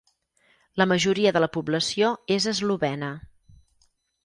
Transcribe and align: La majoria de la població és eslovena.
La 0.81 0.87
majoria 0.91 1.33
de 1.35 1.43
la 1.43 1.51
població 1.59 2.11
és 2.39 2.49
eslovena. 2.55 3.13